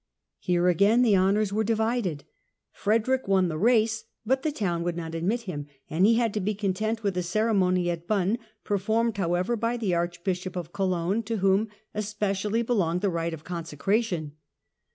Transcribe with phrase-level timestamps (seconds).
[0.39, 2.23] Here again the honours were divided.
[2.71, 6.39] Frederick won the race, but the town would not admit him, and he had to
[6.39, 11.21] be content with a ceremony at Bonn, per formed, however, by the Archbishop of Cologne
[11.21, 14.31] to whom especially belonged the right of consecration.